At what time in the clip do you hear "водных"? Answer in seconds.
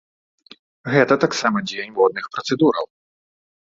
2.03-2.25